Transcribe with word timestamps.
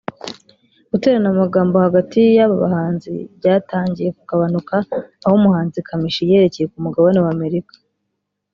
guterana 0.91 1.27
amagambo 1.33 1.75
hagati 1.85 2.17
y’aba 2.37 2.55
bahanzi 2.63 3.11
byatangiye 3.37 4.09
kugabanyuka 4.17 4.75
aho 5.25 5.33
umuhanzi 5.39 5.77
Kamichi 5.87 6.29
yerekeye 6.31 6.67
ku 6.71 6.77
mugabane 6.85 7.19
wa 7.25 7.31
Amerika 7.37 7.75